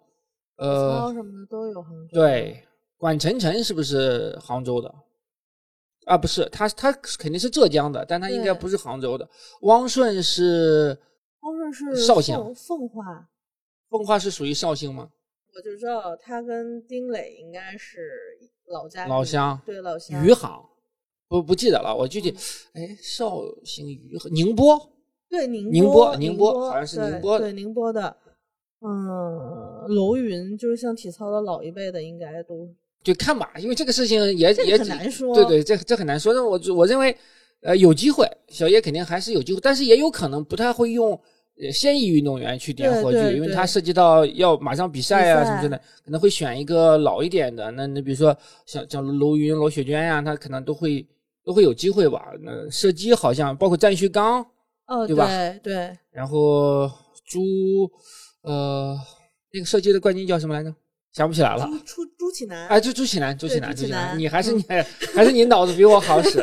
[0.58, 2.14] 呃，什么的都有杭州。
[2.16, 2.64] 对，
[2.98, 4.92] 管晨晨是不是杭州的？
[6.06, 9.30] 啊，不是，他他肯定是浙江的，但他应该不是杭州的。
[9.62, 10.98] 汪顺是
[11.42, 13.30] 汪顺是绍兴奉奉化，
[13.90, 15.12] 奉化是属于绍兴吗？
[15.56, 18.00] 我就知道他跟丁磊应该是
[18.68, 20.64] 老家老乡对老乡余杭，
[21.28, 22.30] 不不记得了，我具体，
[22.74, 24.80] 哎，绍兴余杭宁波，
[25.30, 28.18] 对宁宁波波宁宁波好像是宁波的对宁波的。
[28.82, 32.74] 嗯，楼云就是像体操的老一辈的，应该都
[33.10, 36.34] 就看吧，因为这个事情也也很难说对对，这这很难说。
[36.34, 37.16] 那我我认为，
[37.62, 41.12] 呃，有机会，小叶肯定还是有机会，但是也有可能不太会用
[41.62, 47.72] 呃现役运动员去点火炬，因为对它涉及到要马上比赛啊什么之类的，可能会选一个老一点的。
[47.72, 51.06] 那那比如说像像娄云、罗雪娟呀、他可能都会
[51.44, 52.28] 都会有机会吧。
[52.42, 54.46] 那射击好像包括战旭刚，
[54.88, 56.90] 哦，对吧对对，然后
[57.26, 57.42] 朱
[58.44, 58.96] 呃
[59.52, 60.74] 那个射击的冠军叫什么来着？
[61.20, 61.70] 想不起来了。
[61.86, 64.64] 朱朱朱启南，哎，就朱启南，朱启南，朱启南你还是嗯你
[65.14, 66.42] 还是你脑子比我好使。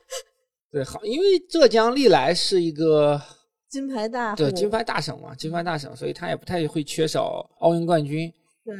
[0.70, 3.18] 对，好，因为浙江历来是一个
[3.70, 8.30] 金牌大户，对金牌大省嘛，金牌大省，所以他也不太会缺少奥运冠军。
[8.66, 8.76] 对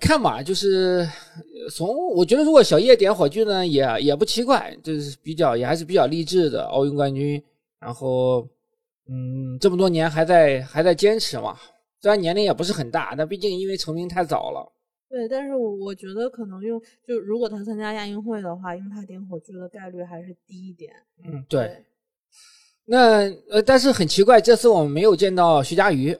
[0.00, 7.42] 看吧，就是呃从我觉得，如果小叶点火炬呢，也也不奇怪，就是比较也还是比较励志的奥运冠军。
[7.80, 8.46] 然后，
[9.10, 11.56] 嗯，这么多年还在还在坚持嘛，
[12.00, 14.72] 虽然年龄也不是很大，但毕竟因为成名太早了。
[15.16, 20.92] 对，但是我我觉得可能用就如果他参加亚运会的话，用他点火炬的概率还是低一点。
[21.24, 21.82] 嗯，对。
[22.84, 26.12] 那呃，但是很奇怪，这次我们没有见到徐嘉余，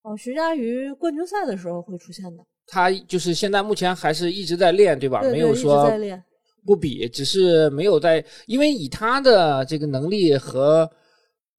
[0.00, 5.20] 哦，徐嘉余冠军赛的时候会出现的，他就是现在目前还是一直在练，对吧？
[5.20, 6.24] 没有说在练。
[6.64, 10.90] 不比，只是没有在，因为以他的这个能力和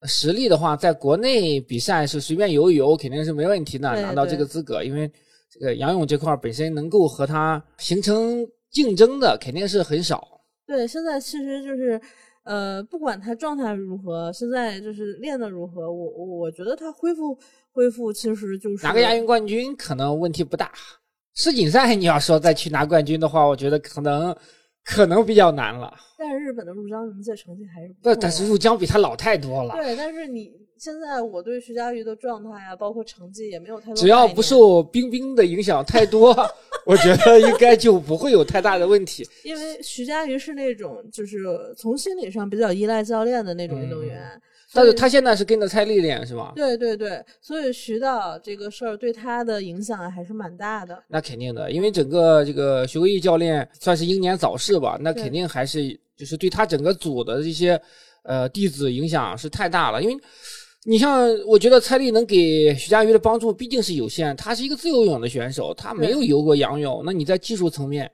[0.02, 4.82] 实力的话，在国内比赛是随便游一游肯定是没问题的，拿到这个资格。
[4.82, 5.08] 因为
[5.52, 10.26] 这个杨勇这块儿本身能够和他形成竞争的肯定是很少。
[10.66, 12.00] 对，现在其实就是，
[12.44, 17.36] 呃，不管他状态如何，现在就是练的如何，我我我觉得他恢复
[17.72, 20.72] 恢复其实就是拿个亚运冠军可能问题不大，
[21.34, 24.34] 世锦赛 你要说再去拿冠军的话，我觉得可能
[24.84, 25.92] 可能比较难了。
[26.16, 29.74] 但是日本的入江明介成绩还是不但是的入江比他老太多了。
[29.74, 30.50] 对，但是你
[30.82, 36.34] 现在我对徐嘉余的状态啊，包括成绩也没有太多只要不受冰冰的影响太多，
[36.84, 39.24] 我觉得应该就不会有太大的问题。
[39.44, 44.28] 因为徐嘉余是那种就是从心理上比较依赖教练的那种运动员，
[44.72, 46.52] 但是他现在是跟着蔡丽练是吧？
[46.56, 51.00] 对对对，所以徐导这个事儿对他的影响还是蛮大的。
[51.06, 57.80] 那肯定的，因为整个这个徐国义教练算是英年早逝吧，那肯定还是就是对他整个组的这些
[58.24, 60.02] 呃弟子影响是太大了。
[60.02, 60.20] 因为
[60.84, 68.10] 你像，我觉得蔡丽能给徐嘉余的帮助毕竟是有限，他是一个自由泳的选手，他没有游过仰泳，那你在技术层面，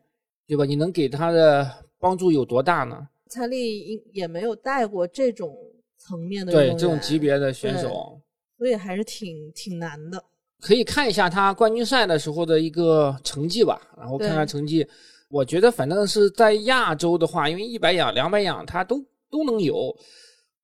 [0.47, 0.67] 对吧？
[0.67, 1.67] 你能给他的
[1.99, 3.09] 帮助有多大呢？
[3.31, 5.57] 蔡丽应也没有带过这种
[5.97, 8.21] 层面的对这种级，别的选手。
[8.59, 10.23] 所以还是挺挺难的。
[10.61, 14.87] 可以看一下他冠军赛的时候的一个成绩吧，然后看看成绩。
[15.31, 19.97] 我觉得反正是在亚洲的话，因为一百仰、两百仰他都都能有，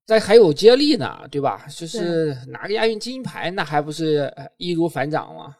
[0.05, 1.65] 再还有接力呢，对吧？
[1.69, 5.55] 就是拿个亚运金牌，那还不是呃易如反掌吗？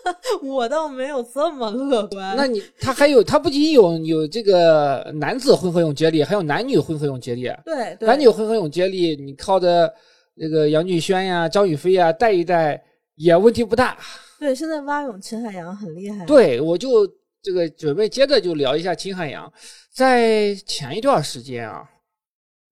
[0.42, 2.36] 我倒没有这么乐观。
[2.36, 7.50] 那你他还有他不仅有有这个男子混合泳接力，还有男女混合泳接力。
[7.64, 9.92] 对对男女混合泳接力，你靠着
[10.38, 12.80] 这个杨俊轩呀、张雨霏呀带一带，
[13.16, 13.98] 也问题不大。
[14.38, 16.24] 对，现在蛙泳秦海洋很厉害。
[16.26, 17.08] 对，我就
[17.42, 19.50] 这个准备接着就聊一下秦海洋，
[19.90, 21.82] 在前一段时间啊，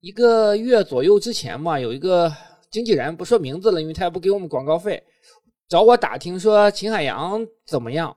[0.05, 2.31] 一个月左右之前嘛，有一个
[2.71, 5.03] 经纪人不说名字了，因为他也不给我们广告费，
[5.67, 8.15] 找我打听说秦海洋怎么样。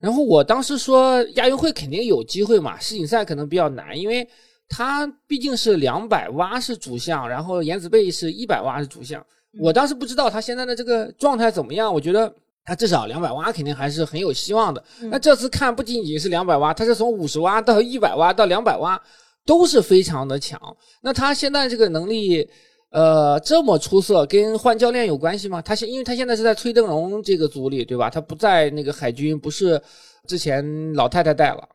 [0.00, 4.28] 然后我当时说亚运会肯定有机会嘛，世锦赛可能比较难，因为
[4.68, 9.24] 他毕竟是两百蛙是主项，然后颜子贝是一百蛙是主项。
[9.60, 14.82] 我当时不知道他现在的这个状态怎么样，我觉得他至少两百蛙肯定还是很有希望的。
[15.00, 19.00] 嗯那这次看不仅仅是两百蛙，他是从五十蛙到一百蛙到两百蛙，
[19.44, 20.60] 都是非常的强。
[21.02, 22.48] 那他现在这个能力，
[22.90, 25.60] 呃，这么出色，跟换教练有关系吗？
[25.60, 28.08] 他现因为他现在是在崔登荣这个组里，对吧？
[28.08, 29.80] 他不在那个海军，不是
[30.26, 31.68] 之前老太太带了。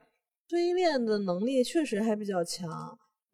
[0.49, 2.67] 崔练的能力确实还比较强，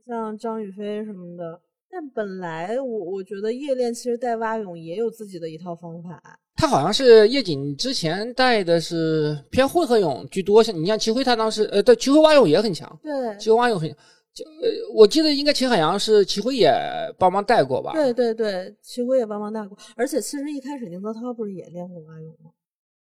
[0.06, 1.62] 像张雨霏什么的。
[1.90, 6.22] 但本来我我觉得叶练其实带蛙泳也有自己的一套方法。
[6.58, 13.96] 他好像是叶瑾之前带的是偏混合泳居多，像你像齐辉，他当时呃，对齐辉蛙泳也很强，对齐辉蛙泳很，就
[14.44, 16.72] 呃，我记得应该秦海洋是齐辉也
[17.18, 17.94] 帮忙带过吧？
[17.94, 19.78] 对对对，齐辉也帮忙带过。
[19.96, 22.52] 而且其实一开始宁泽涛不是也练过蛙泳吗？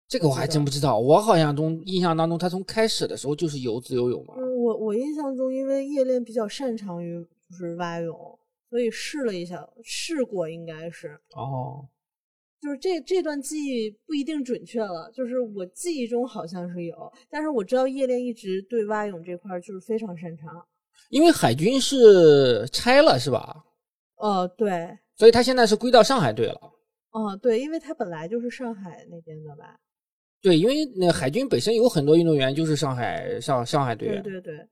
[0.08, 4.34] 这个我还真不知道，我好像中印象当中，他从开始的时候就是游自由泳嘛。
[4.36, 8.38] 嗯，我我印象中，因为叶练比较擅长于就是蛙泳，
[8.70, 11.18] 所以试了一下，试过应该是。
[11.34, 11.88] 哦，
[12.62, 20.64] 就是这这段记忆不一定准确了，就是我记忆中好像是有，但是我知道叶练一直对蛙泳这块儿就是非常擅长。
[21.10, 23.64] 因为海军是拆了是吧？
[24.16, 26.60] 哦，对，所以他现在是归到上海队了。
[27.10, 29.76] 哦，对，因为他本来就是上海那边的吧？
[30.42, 34.22] 对，因为那海军本身有很多运动员就是上海上上海队对员。
[34.22, 34.68] 对对。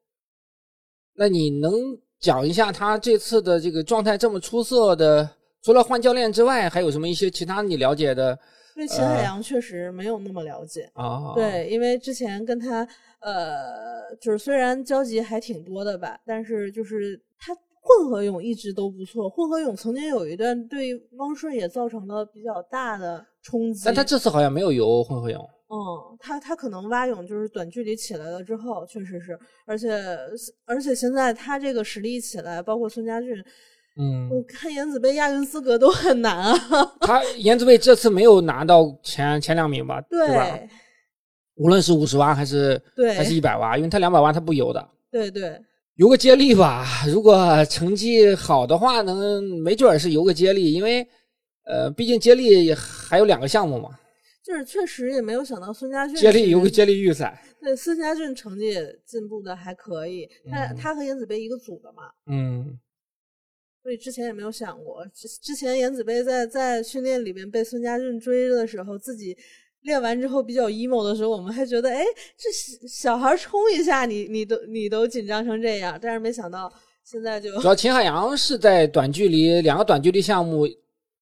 [1.15, 1.73] 那你能
[2.21, 5.29] 讲一下他这次的这个状态这么出色的，
[5.63, 8.39] 除了换教练之外，还有什么一些其他你了解的
[8.75, 10.91] 对秦海洋确实没有那么了解。
[10.95, 12.87] 啊？，对，因为之前跟他
[13.21, 19.31] 呃，就是虽然交集还挺多的吧，但是就是他混合泳一直都不错。
[19.31, 23.83] 混合泳曾经有一段对汪顺也造成了比较大的冲击。
[23.85, 25.41] 但他这次好像没有游混合泳。
[25.67, 29.91] 嗯，他他可能蛙泳就是短距离起来了之后，确实是，而且
[30.67, 33.35] 而且现在他这个实力起来，包括孙家俊，
[33.97, 36.59] 嗯，我看颜子杯亚运资格都很难啊。
[37.03, 40.01] 他颜值杯这次没有拿到前前两名吧？
[40.11, 40.59] 对吧？
[41.57, 44.89] 无论是五十万还是对还是一百万，因为他两百万他不游的。
[45.11, 45.57] 对对，
[45.95, 51.07] 游个接力吧，如果成绩好的话，能没准儿是游个接力，因为
[51.65, 53.91] 呃，毕竟接力还有两个项目嘛，
[54.45, 57.41] 就是确实也没有想到孙家俊接力是游个接力预赛。
[57.61, 62.77] 对，孙家俊成绩也进步的还可以，他、嗯他和颜子杯一个组的嘛，嗯，
[63.85, 65.07] 所以之前也没有想过。
[65.15, 69.37] 之之前颜子杯在在训练里面被孙家俊追的时候，自己
[69.83, 72.03] 练完之后比较 emo 的时候，我们还觉得，哎，
[72.39, 76.73] 这小小孩冲一下，你你都你都紧张成这样，但是没想到
[77.05, 80.67] 现在就主要秦海洋是在短距离两个短距离项目，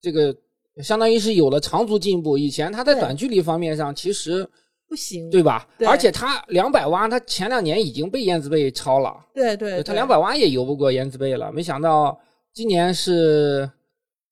[0.00, 0.32] 这个
[0.76, 2.38] 相当于是有了长足进步。
[2.38, 4.48] 以前他在短距离方面上其实
[4.88, 5.28] 不行。
[5.30, 5.68] 对吧？
[5.76, 9.12] 对而且他两百蛙，他前两年已经被燕子贝超了。
[9.34, 12.16] 对对，对他两百蛙也游不过燕子贝了，没想到
[12.54, 13.70] 今年是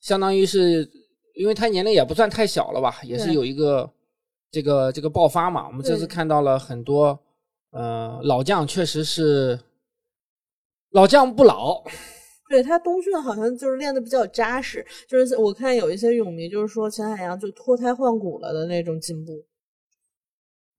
[0.01, 0.91] 相当于是，
[1.35, 3.91] 因为他年龄也不算太小了吧，也是有一个
[4.51, 5.67] 这个这个爆发嘛。
[5.67, 7.19] 我们这次看到了很多，
[7.71, 9.59] 呃，老将确实是
[10.91, 11.83] 老将不老，
[12.51, 19.33] 对他冬训好像就是练的比较扎实，就是我看有一些泳迷就是说秦海洋就脱胎换骨了的那种进步。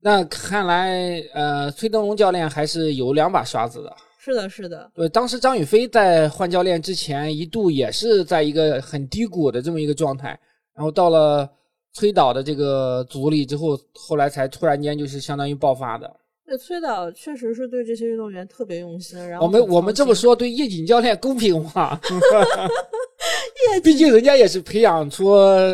[0.04, 3.96] 那看来呃，崔登龙教练还是有两把刷子的。
[4.24, 10.40] 是的，是的，对，当时张雨霏在换教练之前，一度也是在一个很低谷的这么一个状态，
[10.76, 11.50] 然后到了
[11.94, 16.18] 崔导的这个组里之后，后来才突然间就是相当于爆发的。
[16.46, 19.18] 对崔导确实是对这些运动员特别用心。
[19.28, 22.00] 然后我们我们这么说，对叶锦教练公平吗？
[23.84, 25.34] 毕竟人家也是培养出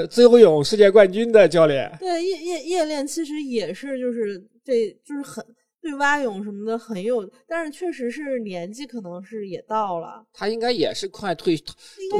[0.09, 1.91] 自由泳世界冠军的教练。
[1.99, 5.43] 对叶叶叶练其实也是就是这就是很
[5.87, 11.57] 对蛙泳什么的很有，但是确实是年纪可能是也到了，他应该也是快退，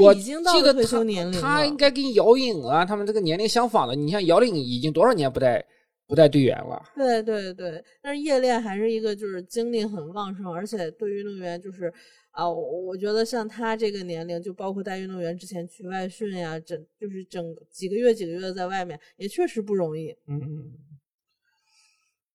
[0.00, 1.40] 我已经到记得他了退休年龄了。
[1.42, 3.94] 他应该跟姚颖啊，他们这个年龄相仿的。
[3.94, 5.62] 你像姚颖已经多少年不带
[6.06, 6.82] 不带队员了？
[6.96, 11.92] 对对对，但是叶练还是一个就是精力很旺盛，而且对运动员就是
[12.30, 20.08] 啊，我我觉得像他这个年龄，就包括带运动员之前去外训呀，整就是整几个月几个月在外面，也确实不容易。
[20.26, 20.72] 嗯嗯，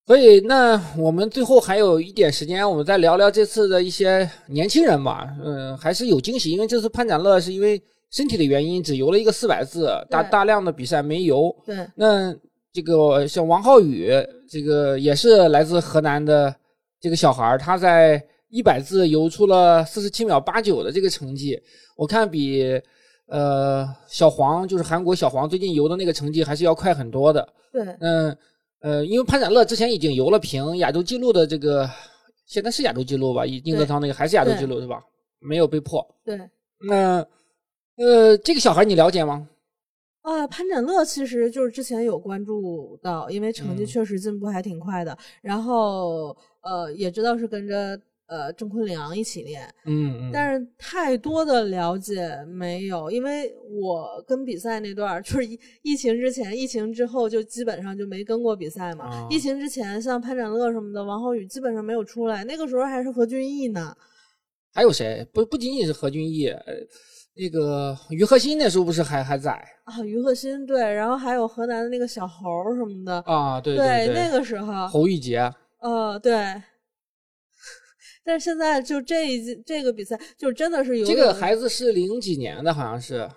[0.05, 5.33] 所以那我们最后还有一点时间，我们再聊聊这次的一些年轻人吧。
[5.43, 11.55] 嗯，还是有惊喜，因为这次潘展乐是因为身体的原因只游了一个四百字，大大量的比赛没游。
[11.65, 12.35] 对那
[12.73, 14.11] 这个像王浩宇，
[14.49, 16.53] 这个也是来自河南的
[16.99, 21.57] 这个小孩儿，他在一百字游出了四十七秒八九的这个成绩，
[21.95, 22.79] 我看比
[23.27, 27.47] 呃小黄就是韩国小黄最近游的那个成绩还是要快很多的。
[27.71, 28.37] 对嗯呃，
[29.05, 31.89] 因为潘展乐之前已经游了平亚洲纪录的这个，
[32.45, 33.43] 现在是亚洲纪录吧？
[33.45, 35.01] 宁泽涛那个还是亚洲纪录是吧？
[35.39, 36.05] 没有被破。
[36.23, 36.37] 对
[36.87, 37.25] 那
[37.95, 39.47] 呃，这个小孩你了解吗？
[40.21, 50.31] 啊，潘展乐其实就是之前有关注到，因为成绩嗯确实进步还挺快的，然后呃也知道是跟着呃郑坤良一起练，嗯嗯。
[50.33, 59.05] 但是太多的了解没有，因为我跟比赛那段儿 就是疫疫情之前、疫情之后就基本上就没跟过比赛嘛。
[59.05, 63.95] 啊疫情之前，像潘展乐什么的，王浩宇基本上没有出来，那个时候还是何俊毅呢。
[64.73, 65.25] 还有谁？
[65.31, 66.73] 不不仅仅是何俊毅，呃，
[67.35, 69.51] 那个于和新那时候不是还还在
[69.83, 73.61] 啊，于鹤新对，然后还有河南的那个小猴什么的，啊？
[73.61, 75.39] 对对对，那个时候，侯玉杰，
[75.79, 76.61] 呃，对。
[78.23, 83.29] 但是现在就这一季这个比赛，就真的是有这个孩子是零几年的，好像是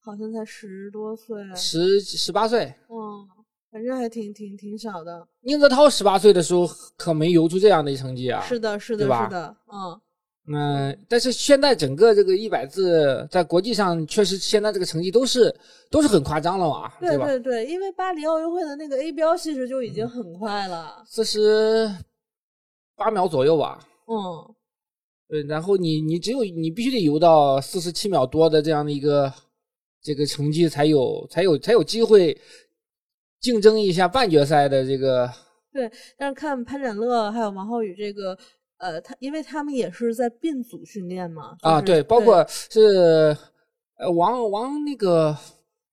[0.00, 2.72] 好像才十多岁，十十八岁。
[2.88, 3.26] 嗯，
[3.72, 5.26] 反正还挺挺挺小的。
[5.40, 8.40] 宁泽涛十八岁的时候可没游出这样的成绩啊。
[8.42, 10.00] 是的，是的，是的，嗯，
[10.54, 15.52] 嗯，但是现在整个这个一百字在国际上确实现在这个成绩都是
[15.90, 17.26] 都是很夸张了嘛，对吧？
[17.26, 21.02] 对对，因为巴黎奥运会的那个 A 标其实就已经很快了。
[21.06, 21.90] 四十
[22.94, 23.78] 八秒左右吧。
[24.06, 24.54] 嗯，
[25.28, 29.32] 对，然后你你只有你必须得游到四十七秒多的这样的一个
[30.00, 32.40] 这个成绩，才有才有才有机会
[33.40, 35.28] 竞争一下半决赛的这个
[35.72, 38.38] 对但是看潘展乐还有王浩宇这个，
[38.78, 41.56] 呃，他因为他们也是在并组训练嘛。
[41.60, 43.36] 啊，就是对，包括是
[43.98, 45.36] 呃王王那个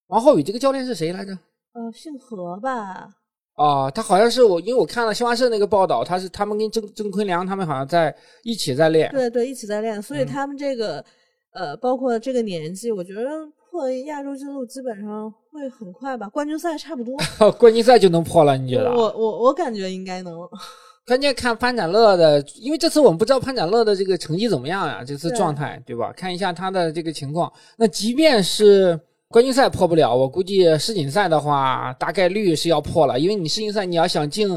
[0.06, 1.36] 王浩宇这个教练是谁来着？
[1.72, 3.10] 呃姓何吧，
[3.54, 9.10] 啊，他好像是我，因为我看了新华社那个报道，他是他们跟郑郑坤良他们好像在一起在练。
[9.12, 11.04] 对对，一起在练，所以嗯他们这个，
[11.52, 13.22] 呃，包括这个年纪，我觉得
[13.70, 17.16] 破亚洲纪录基本上会很快吧，冠军赛差不多。
[17.58, 18.90] 冠军赛就能破了，你觉得？
[18.90, 20.36] 我我我感觉应该能。
[21.06, 26.10] 关键看潘展乐的，因为这次我们不知道潘展乐的这个成绩怎么样呀，这次状态对吧？
[26.16, 27.52] 看一下他的这个情况。
[27.76, 28.98] 那即便是
[29.34, 34.48] 冠军赛破不了，我估计世锦赛的话，大概率是要破了，因为你世锦赛你要想进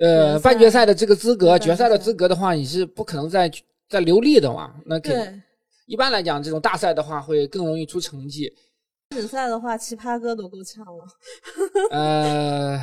[0.00, 3.52] 呃半决赛的这个资格，决赛的资格的话，你是不可能再
[3.90, 4.72] 再留力的嘛。
[4.86, 5.42] 那肯对，
[5.86, 8.50] 一般来讲，这种大赛的话会更容易出成绩。
[9.10, 11.04] 世锦赛的话，奇葩哥都够呛了。
[11.92, 12.80] 呃，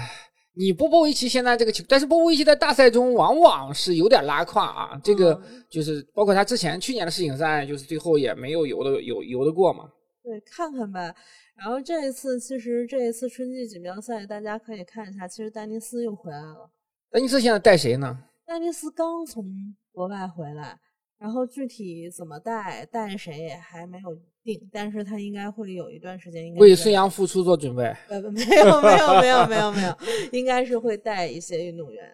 [0.55, 5.01] 你波波维奇现在这个情，但是波波维奇在大赛中往往是有点拉胯啊。
[5.03, 9.85] 这个嗯就是包括他之前去年的世锦赛，就是最后也没有游的有游得过嘛。
[10.27, 11.15] 对，看看呗。
[11.55, 16.69] 然后这一次，其实这一次春季锦标赛，大家可以看一下，其实丹尼斯又回来了。
[17.09, 18.25] 丹尼斯现在带谁呢？
[18.45, 20.77] 丹尼斯刚从国外回来，
[21.17, 24.13] 然后具体怎么带，带谁也还没有
[24.43, 27.83] 定，但是他应该会有一段时间应该为孙杨复出做准备。
[28.09, 29.97] 呃没有没有没有没有没 有，
[30.33, 32.05] 应该是会带一些运动员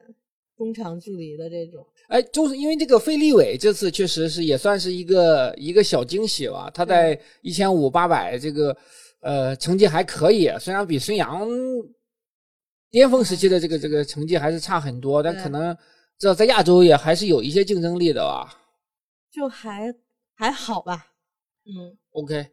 [0.57, 1.85] 中长距离的这种。
[2.07, 6.69] 哎，就是因为这个费利伟这次确实是也算是一个一个小惊喜吧。
[6.73, 8.75] 他在一千五、八百这个
[9.21, 11.47] 呃成绩还可以，虽然比孙杨
[12.91, 15.75] 巅峰时期的这个这个成绩还是差很多，但可能
[16.19, 18.59] 这在亚洲也还是有一些竞争力的吧。
[19.31, 19.91] 就还
[20.35, 21.07] 还好吧，
[21.65, 22.45] 嗯，OK，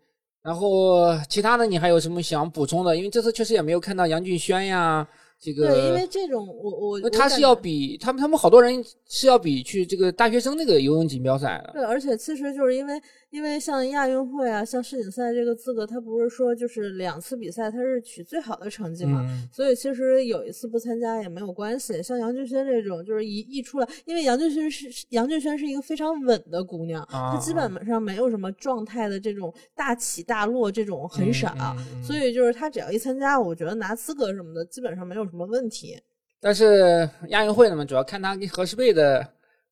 [0.43, 2.97] 然后其他的你还有什么想补充的？
[2.97, 5.07] 因为这次确实也没有看到杨俊轩呀，
[5.41, 11.73] 这个对，因为这种我我他是要比他们他们好多人是要比去这个大学生那个游泳锦标赛的。
[11.73, 13.01] 对，而且其实就是因为
[13.31, 22.03] 因为像亚运会啊，像世锦赛这个资格，它不是说就是两次比赛它是取最好的成绩嘛，嗯，所以其实有一次不参加也没有关系。
[22.03, 31.55] 像杨俊轩这种，就是一一出来，因为杨俊轩是是杨俊轩是一个非常稳的姑娘，啊她基本上没有什么状态的这种大起大落这种很少，
[32.03, 35.97] 所以就是她只要一参加，我觉得拿资格什么的基本上没有什么问题。
[36.41, 39.25] 但是亚运会呢嘛，主要看她跟何诗蓓的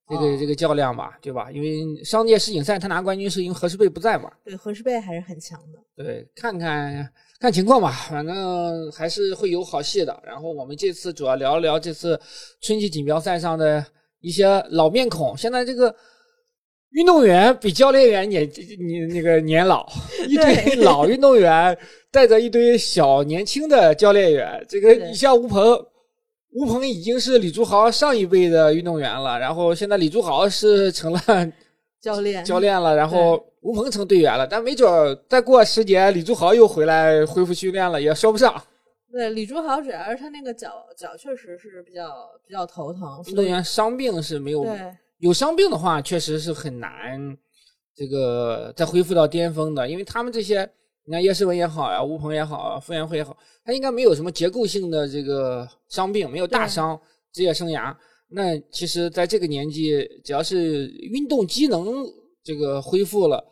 [0.08, 1.50] 这个、哦这个较量吧，对吧？
[1.50, 4.30] 因为商界世锦赛他拿冠军是因为何诗蓓不在嘛。
[4.44, 5.78] 对，何诗蓓还是很强的。
[5.96, 7.06] 对，看看
[7.38, 10.22] 看情况吧，反正还是会有好戏的。
[10.24, 12.18] 然后我们这次主要聊一聊这次
[12.60, 13.84] 春季锦标赛上的
[14.20, 15.36] 一些老面孔。
[15.36, 15.94] 现在这个
[16.92, 18.48] 运动员比教练员年
[18.78, 19.86] 你那个年老，
[20.26, 21.76] 一堆老运动员
[22.10, 24.64] 带着一堆小年轻的教练员。
[24.66, 25.78] 这个对你像吴鹏，
[26.52, 31.20] 吴鹏已经是李朱豪上一辈的运动员了，然后现在李朱豪是成了
[32.00, 38.60] 教练，教练了，然后吴鹏成队员了，但没准儿再过十年，李朱豪又回来恢复训练了，也说不上。
[39.10, 44.66] 对李朱豪，主要是他那个脚脚确实是比较比较头疼，运动员伤病是没有
[45.18, 47.36] 有伤病的话，确实是很难
[47.96, 50.68] 这个再恢复到巅峰的，因为他们这些，
[51.08, 53.34] 你看叶诗文也好呀，吴鹏也好啊，傅园慧也好，
[53.64, 57.00] 他应该没有什么结构性的这个伤病，没有大伤，
[57.32, 57.96] 职业生涯。
[58.28, 62.04] 那其实，在这个年纪，只要是运动机能
[62.44, 63.42] 这个恢复了，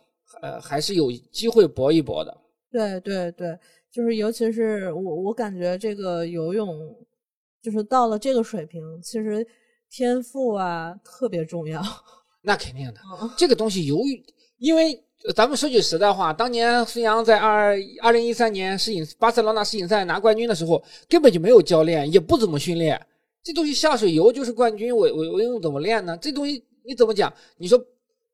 [0.42, 2.36] 呃，还是有机会搏一搏的。
[2.70, 3.58] 对对对，
[3.90, 6.94] 就是尤其是我我感觉这个游泳，
[7.62, 9.46] 就是到了这个水平，其实
[9.90, 11.82] 天赋啊特别重要。
[12.42, 14.22] 那肯定的，嗯这个东西由于
[14.58, 15.00] 因为呃
[15.34, 23.00] 咱们说句实在话，当年孙杨在二二零一三年世锦巴塞罗那世锦赛拿冠军的时候，根本就没有教练，也不怎么训练。
[23.42, 26.16] 这东西下水游就是冠军，我我我用怎么练呢？
[26.20, 27.32] 这东西你怎么讲？
[27.58, 27.82] 你说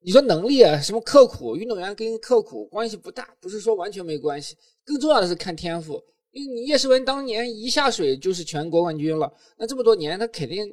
[0.01, 4.57] 你说能力啊，什么刻苦，运动员跟刻苦关系不大，不是说完全没关系。
[4.85, 10.67] 更重要的是看天赋，因为你叶诗文当年一下水就是全国冠军了，那这么多年他肯定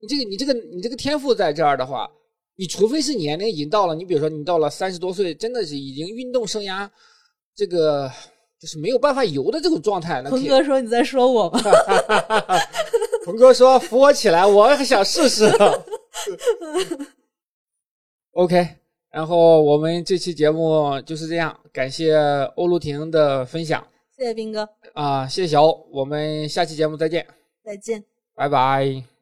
[0.00, 2.10] 你这个你这个你这个天赋在这儿的话，
[2.56, 6.88] 你除非是年龄已经到了，你比如说你到了三十多岁，真的是已经运动生涯
[7.54, 8.10] 这个
[8.60, 10.22] 就是没有办法游的这种状态。
[10.22, 11.60] 鹏哥说你在说我吗？
[13.24, 15.50] 鹏哥说扶我起来，我还想试试。
[18.32, 18.68] OK，
[19.10, 22.14] 然后我们这期节目就是这样，感谢
[22.56, 23.86] 欧陆婷的分享
[24.16, 27.26] 谢谢斌哥，啊、谢谢小欧，我们下期节目再见，
[27.64, 28.04] 再见。
[28.36, 29.13] 拜拜。